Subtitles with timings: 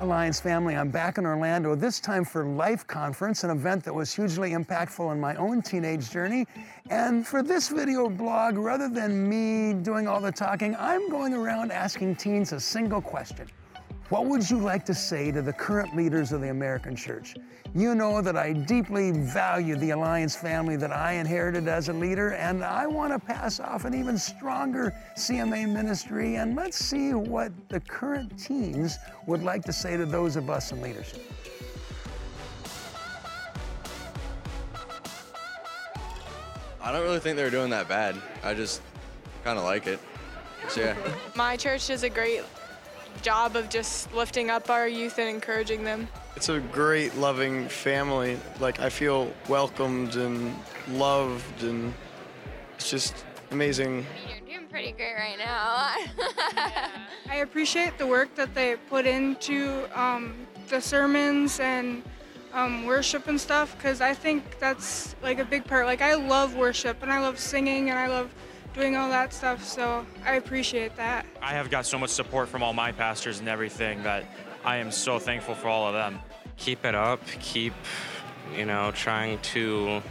[0.00, 4.14] Alliance family, I'm back in Orlando, this time for Life Conference, an event that was
[4.14, 6.46] hugely impactful in my own teenage journey.
[6.88, 11.70] And for this video blog, rather than me doing all the talking, I'm going around
[11.70, 13.46] asking teens a single question.
[14.10, 17.36] What would you like to say to the current leaders of the American church?
[17.76, 22.30] You know that I deeply value the Alliance family that I inherited as a leader,
[22.30, 26.34] and I want to pass off an even stronger CMA ministry.
[26.34, 30.72] And let's see what the current teens would like to say to those of us
[30.72, 31.22] in leadership.
[36.82, 38.16] I don't really think they were doing that bad.
[38.42, 38.82] I just
[39.44, 40.00] kind of like it.
[40.68, 40.96] So, yeah.
[41.36, 42.42] My church is a great
[43.22, 46.08] job of just lifting up our youth and encouraging them.
[46.36, 48.38] It's a great, loving family.
[48.58, 50.54] Like, I feel welcomed and
[50.90, 51.92] loved, and
[52.74, 54.06] it's just amazing.
[54.28, 55.94] You're doing pretty great right now.
[57.30, 60.34] I appreciate the work that they put into um,
[60.68, 62.02] the sermons and
[62.52, 65.86] um, worship and stuff because I think that's like a big part.
[65.86, 68.34] Like, I love worship and I love singing and I love
[68.74, 71.26] doing all that stuff, so I appreciate that.
[71.42, 74.24] I have got so much support from all my pastors and everything that
[74.64, 76.18] I am so thankful for all of them.
[76.56, 77.20] Keep it up.
[77.40, 77.74] Keep,
[78.56, 80.02] you know, trying to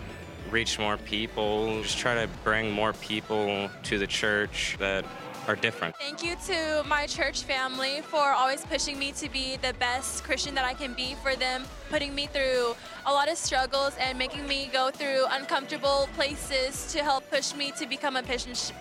[0.50, 1.82] reach more people.
[1.84, 5.06] Just try to bring more people to the church that
[5.50, 5.96] are different.
[5.98, 10.54] Thank you to my church family for always pushing me to be the best Christian
[10.54, 12.76] that I can be for them, putting me through
[13.08, 17.72] a lot of struggles and making me go through uncomfortable places to help push me
[17.80, 18.24] to become a,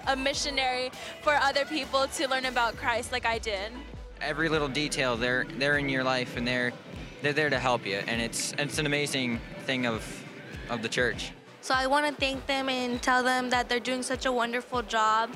[0.09, 0.91] a missionary
[1.23, 3.73] for other people to learn about Christ like I did.
[4.21, 6.73] Every little detail, they're they're in your life and they're
[7.23, 10.03] they're there to help you, and it's it's an amazing thing of
[10.69, 11.31] of the church.
[11.61, 14.83] So I want to thank them and tell them that they're doing such a wonderful
[14.83, 15.31] job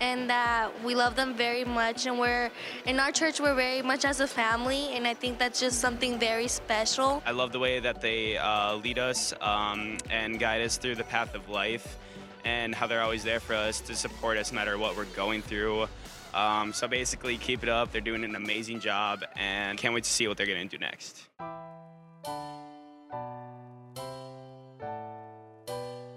[0.00, 2.50] and that we love them very much and we're
[2.86, 6.18] in our church we're very much as a family and i think that's just something
[6.18, 7.22] very special.
[7.26, 11.04] I love the way that they uh, lead us um, and guide us through the
[11.04, 11.98] path of life
[12.44, 15.42] and how they're always there for us to support us no matter what we're going
[15.42, 15.86] through.
[16.32, 17.92] Um, so basically keep it up.
[17.92, 20.80] They're doing an amazing job and can't wait to see what they're going to do
[20.80, 21.28] next.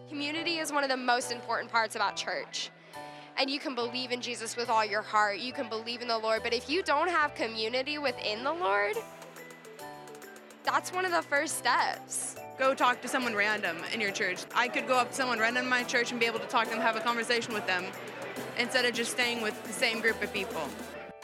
[0.10, 2.70] Community is one of the most important parts about church
[3.38, 5.40] and you can believe in Jesus with all your heart.
[5.40, 6.44] You can believe in the Lord.
[6.44, 8.96] But if you don't have community within the Lord,
[10.64, 12.36] that's one of the first steps.
[12.58, 14.44] Go talk to someone random in your church.
[14.56, 16.66] I could go up to someone random in my church and be able to talk
[16.66, 17.86] to them, have a conversation with them,
[18.58, 20.70] instead of just staying with the same group of people.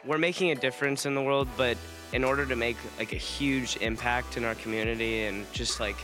[0.06, 1.78] We're making a difference in the world, but
[2.14, 5.98] in order to make like a huge impact in our community and just like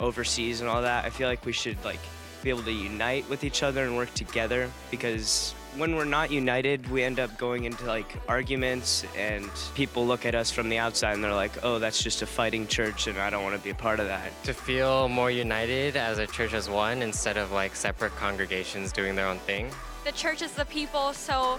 [0.00, 2.00] overseas and all that, I feel like we should like
[2.44, 6.88] be able to unite with each other and work together because when we're not united,
[6.88, 11.14] we end up going into like arguments, and people look at us from the outside
[11.14, 13.70] and they're like, oh, that's just a fighting church, and I don't want to be
[13.70, 14.30] a part of that.
[14.44, 19.16] To feel more united as a church as one instead of like separate congregations doing
[19.16, 19.70] their own thing.
[20.04, 21.58] The church is the people, so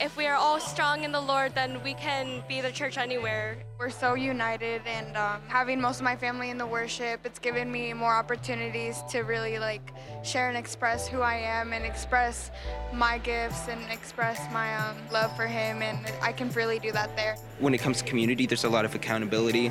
[0.00, 3.58] if we are all strong in the Lord, then we can be the church anywhere.
[3.78, 7.70] We're so united, and um, having most of my family in the worship, it's given
[7.70, 12.50] me more opportunities to really like share and express who I am, and express
[12.92, 17.14] my gifts, and express my um, love for Him, and I can really do that
[17.16, 17.36] there.
[17.58, 19.70] When it comes to community, there's a lot of accountability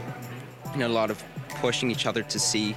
[0.74, 2.76] and a lot of pushing each other to see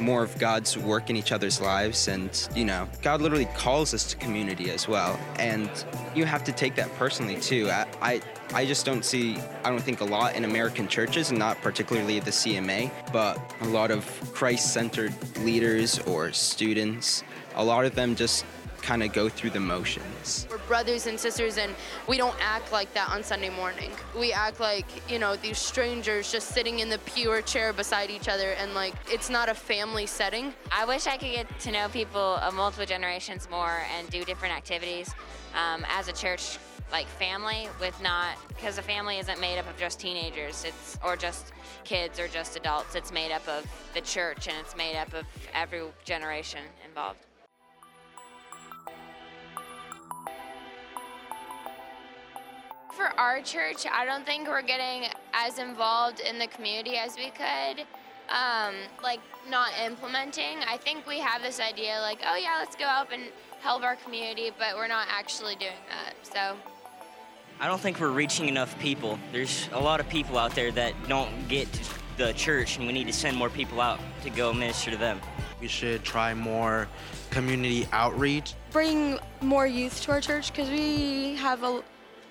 [0.00, 2.08] more of God's work in each other's lives.
[2.08, 5.18] And, you know, God literally calls us to community as well.
[5.38, 5.70] And
[6.14, 7.70] you have to take that personally, too.
[7.70, 8.20] I, I,
[8.52, 12.20] I just don't see, I don't think a lot in American churches, and not particularly
[12.20, 17.24] the CMA, but a lot of Christ centered leaders or students,
[17.56, 18.44] a lot of them just
[18.82, 20.46] kind of go through the motions.
[20.66, 21.74] Brothers and sisters, and
[22.08, 23.90] we don't act like that on Sunday morning.
[24.18, 28.10] We act like, you know, these strangers just sitting in the pew or chair beside
[28.10, 30.54] each other, and like it's not a family setting.
[30.72, 34.54] I wish I could get to know people of multiple generations more and do different
[34.54, 35.14] activities
[35.54, 36.58] um, as a church
[36.92, 41.16] like family with not because a family isn't made up of just teenagers it's or
[41.16, 41.52] just
[41.82, 45.24] kids or just adults it's made up of the church and it's made up of
[45.54, 47.18] every generation involved
[53.16, 57.86] our church, I don't think we're getting as involved in the community as we could.
[58.30, 59.20] Um, like
[59.50, 60.58] not implementing.
[60.66, 63.24] I think we have this idea like, oh yeah, let's go out and
[63.60, 66.14] help our community, but we're not actually doing that.
[66.22, 66.56] So
[67.60, 69.18] I don't think we're reaching enough people.
[69.30, 71.84] There's a lot of people out there that don't get to
[72.16, 75.20] the church, and we need to send more people out to go minister to them.
[75.60, 76.88] We should try more
[77.30, 78.54] community outreach.
[78.70, 81.82] Bring more youth to our church because we have a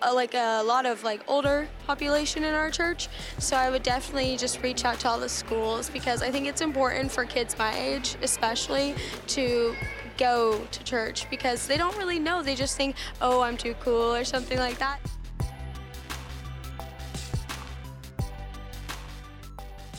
[0.04, 3.08] uh, like a lot of like older population in our church.
[3.40, 6.62] So I would definitely just reach out to all the schools because I think it's
[6.62, 8.96] important for kids my age, especially,
[9.28, 9.76] to
[10.18, 12.44] go to church because they don't really know.
[12.44, 15.00] They just think, oh, I'm too cool or something like that.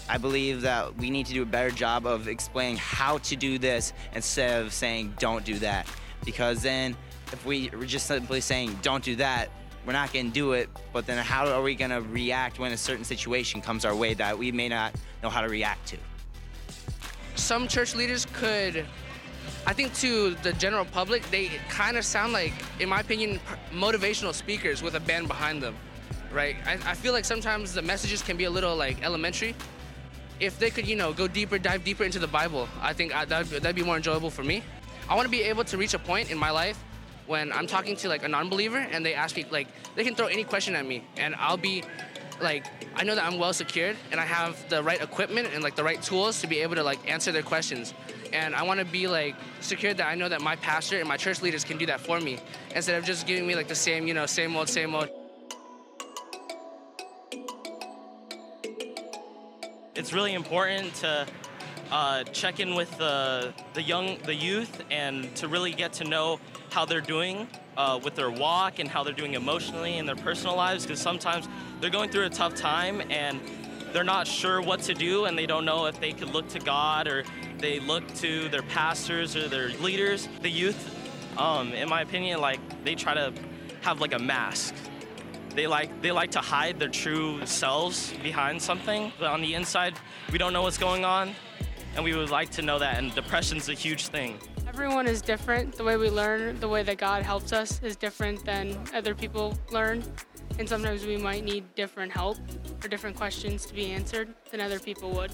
[0.06, 3.58] I believe that we need to do a better job of explaining how to do
[3.58, 5.88] this instead of saying don't do that.
[6.24, 6.94] Because then,
[7.32, 9.48] if we were just simply saying don't do that,
[9.86, 10.68] we're not going to do it.
[10.92, 14.14] But then, how are we going to react when a certain situation comes our way
[14.14, 15.96] that we may not know how to react to?
[17.36, 18.86] Some church leaders could,
[19.66, 23.40] I think, to the general public, they kind of sound like, in my opinion,
[23.72, 25.76] motivational speakers with a band behind them,
[26.32, 26.56] right?
[26.66, 29.54] I, I feel like sometimes the messages can be a little like elementary
[30.40, 33.24] if they could, you know, go deeper, dive deeper into the Bible, I think I,
[33.24, 34.62] that'd, that'd be more enjoyable for me.
[35.08, 36.82] I want to be able to reach a point in my life
[37.26, 40.26] when I'm talking to like a non-believer and they ask me like they can throw
[40.26, 41.82] any question at me and I'll be
[42.40, 42.66] like
[42.96, 45.84] I know that I'm well secured and I have the right equipment and like the
[45.84, 47.94] right tools to be able to like answer their questions.
[48.32, 51.16] And I want to be like secured that I know that my pastor and my
[51.16, 52.38] church leaders can do that for me
[52.74, 55.08] instead of just giving me like the same, you know, same old, same old.
[59.96, 61.26] it's really important to
[61.90, 66.40] uh, check in with the, the young the youth and to really get to know
[66.70, 67.46] how they're doing
[67.76, 71.48] uh, with their walk and how they're doing emotionally in their personal lives because sometimes
[71.80, 73.40] they're going through a tough time and
[73.92, 76.58] they're not sure what to do and they don't know if they could look to
[76.58, 77.24] God or
[77.58, 80.28] they look to their pastors or their leaders.
[80.42, 83.32] The youth, um, in my opinion, like they try to
[83.82, 84.74] have like a mask.
[85.54, 89.94] They like they like to hide their true selves behind something, but on the inside,
[90.32, 91.36] we don't know what's going on,
[91.94, 92.98] and we would like to know that.
[92.98, 94.38] And depression's a huge thing.
[94.68, 95.76] Everyone is different.
[95.76, 99.56] The way we learn, the way that God helps us is different than other people
[99.70, 100.02] learn.
[100.58, 102.38] And sometimes we might need different help
[102.82, 105.32] or different questions to be answered than other people would.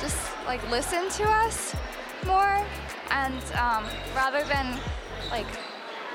[0.00, 1.74] Just like listen to us
[2.26, 2.64] more
[3.10, 3.84] and um,
[4.14, 4.78] rather than
[5.30, 5.46] like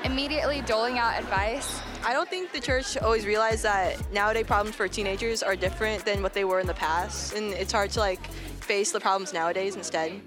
[0.04, 1.80] immediately doling out advice.
[2.04, 6.22] I don't think the church always realized that nowadays problems for teenagers are different than
[6.22, 8.24] what they were in the past, and it's hard to like
[8.60, 10.20] face the problems nowadays instead.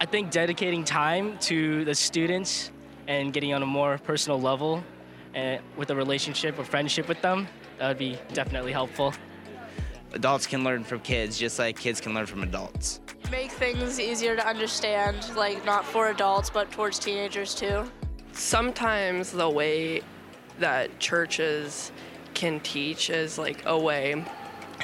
[0.00, 2.70] I think dedicating time to the students
[3.06, 4.82] and getting on a more personal level
[5.34, 7.48] and with a relationship or friendship with them,
[7.78, 9.14] that would be definitely helpful.
[10.12, 13.00] Adults can learn from kids just like kids can learn from adults.
[13.30, 17.90] Make things easier to understand, like not for adults, but towards teenagers too.
[18.32, 20.02] Sometimes the way
[20.58, 21.92] that churches
[22.34, 24.24] can teach is like a way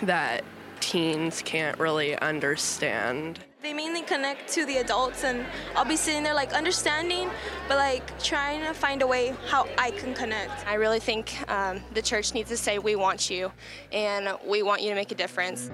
[0.02, 0.44] that
[0.80, 3.40] teens can't really understand.
[3.62, 7.28] They mainly connect to the adults, and I'll be sitting there like understanding,
[7.66, 10.66] but like trying to find a way how I can connect.
[10.66, 13.50] I really think um, the church needs to say, We want you,
[13.90, 15.70] and we want you to make a difference.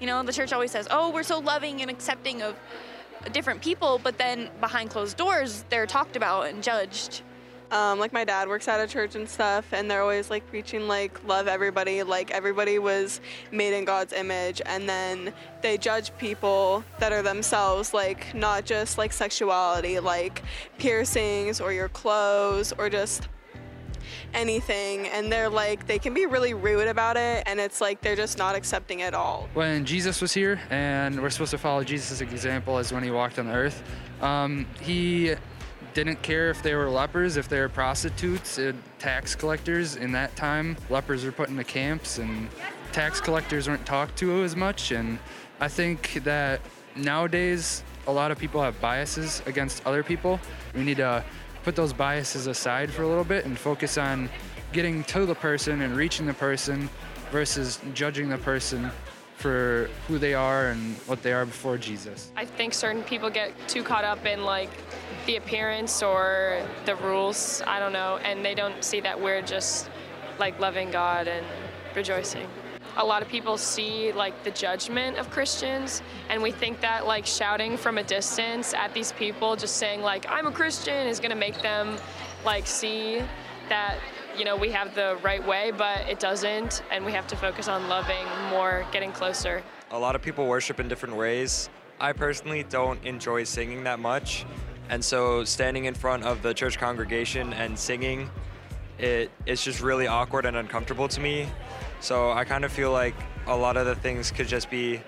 [0.00, 2.56] You know, the church always says, oh, we're so loving and accepting of
[3.32, 7.22] different people, but then behind closed doors, they're talked about and judged.
[7.70, 10.88] Um, like my dad works at a church and stuff, and they're always like preaching
[10.88, 13.20] like love everybody, like everybody was
[13.52, 15.32] made in God's image, and then
[15.62, 20.42] they judge people that are themselves, like not just like sexuality, like
[20.78, 23.28] piercings or your clothes or just
[24.34, 28.16] anything and they're like they can be really rude about it and it's like they're
[28.16, 29.48] just not accepting at all.
[29.54, 33.38] When jesus was here and we're supposed to follow jesus' example as when he walked
[33.38, 33.82] on the earth
[34.20, 35.34] um, he
[35.94, 39.96] didn't care if they were lepers if they were prostitutes uh, tax collectors.
[39.96, 42.48] In that time lepers were put into camps and
[42.92, 45.18] tax collectors weren't talked to as much and
[45.60, 46.60] i think that
[46.96, 50.40] nowadays a lot of people have biases against other people.
[50.74, 51.24] We need to
[51.62, 54.28] put those biases aside for a little bit and focus on
[54.72, 56.88] getting to the person and reaching the person
[57.30, 58.90] versus judging the person
[59.36, 62.30] for who they are and what they are before Jesus.
[62.36, 64.70] I think certain people get too caught up in like
[65.26, 69.88] the appearance or the rules, I don't know, and they don't see that we're just
[70.38, 71.46] like loving God and
[71.94, 72.46] rejoicing
[73.00, 77.24] a lot of people see like the judgment of Christians and we think that like
[77.24, 81.34] shouting from a distance at these people just saying like I'm a Christian is to
[81.34, 81.96] make them
[82.44, 83.22] like see
[83.70, 83.96] that
[84.36, 87.68] you know we have the right way but it doesn't and we have to focus
[87.68, 89.62] on loving more getting closer.
[89.92, 91.70] A lot of people worship in different ways.
[91.98, 94.44] I personally don't enjoy singing that much
[94.90, 98.28] and so standing in front of the church congregation and singing
[99.02, 101.48] it it's just really awkward and uncomfortable to me
[102.00, 103.14] so I kind of feel like
[103.46, 105.00] a lot of the things could just be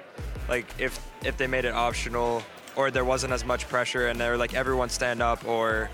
[0.48, 2.42] like if if they made it optional
[2.76, 5.90] or there wasn't as much pressure and they're like everyone stand up or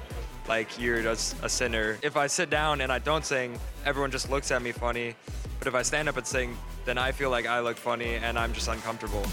[0.48, 1.98] like you're just a sinner.
[2.02, 5.14] If I sit down and I don't sing, everyone just looks at me funny.
[5.58, 8.38] But if I stand up and sing, then I feel like I look funny and
[8.38, 9.24] I'm just uncomfortable.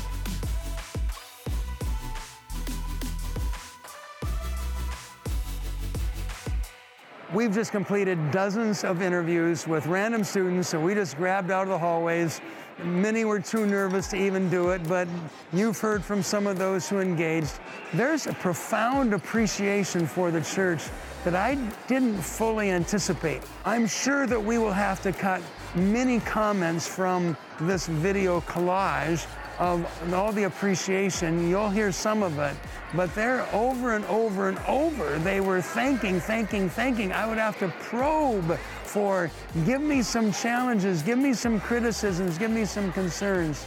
[7.33, 11.69] We've just completed dozens of interviews with random students that we just grabbed out of
[11.69, 12.39] the hallways.
[12.83, 15.07] Many were too nervous to even do it, but
[15.51, 17.59] you've heard from some of those who engaged.
[17.95, 20.83] There's a profound appreciation for the church
[21.23, 21.55] that I
[21.87, 23.41] didn't fully anticipate.
[23.65, 25.41] I'm sure that we will have to cut
[25.73, 29.25] many comments from this video collage
[29.59, 31.49] of all the appreciation.
[31.49, 32.55] You'll hear some of it,
[32.93, 35.17] but they're over and over and over.
[35.19, 37.11] They were thanking, thanking, thanking.
[37.11, 39.29] I would have to probe for
[39.65, 43.65] give me some challenges, give me some criticisms, give me some concerns.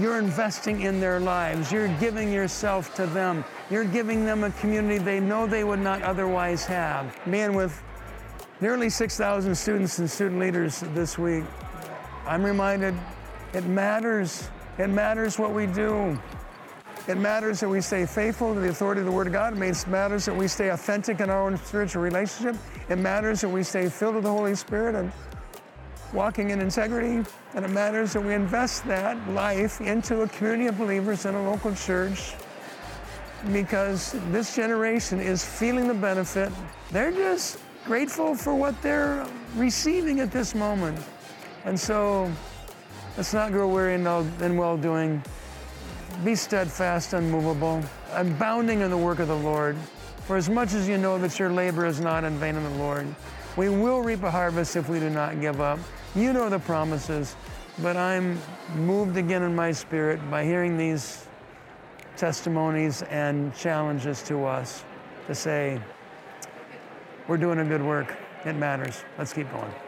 [0.00, 1.70] You're investing in their lives.
[1.70, 3.44] You're giving yourself to them.
[3.70, 7.14] You're giving them a community they know they would not otherwise have.
[7.26, 7.80] Man, with
[8.60, 11.44] nearly 6,000 students and student leaders this week,
[12.26, 12.94] I'm reminded
[13.52, 14.48] it matters.
[14.78, 16.18] It matters what we do.
[17.08, 19.60] It matters that we stay faithful to the authority of the Word of God.
[19.60, 22.54] It matters that we stay authentic in our own spiritual relationship.
[22.88, 25.10] It matters that we stay filled with the Holy Spirit and
[26.12, 27.28] walking in integrity.
[27.54, 31.42] And it matters that we invest that life into a community of believers in a
[31.50, 32.34] local church
[33.52, 36.52] because this generation is feeling the benefit.
[36.90, 40.98] They're just grateful for what they're receiving at this moment.
[41.64, 42.30] And so
[43.18, 45.20] let's not grow weary in well doing.
[46.24, 47.82] Be steadfast, unmovable,
[48.12, 49.76] abounding in the work of the Lord.
[50.24, 52.78] For as much as you know that your labor is not in vain in the
[52.78, 53.06] Lord,
[53.56, 55.80] we will reap a harvest if we do not give up.
[56.14, 57.34] You know the promises,
[57.80, 58.40] but I'm
[58.76, 61.26] moved again in my spirit by hearing these
[62.16, 64.84] testimonies and challenges to us
[65.26, 65.80] to say,
[67.26, 68.16] we're doing a good work.
[68.44, 69.02] It matters.
[69.18, 69.87] Let's keep going.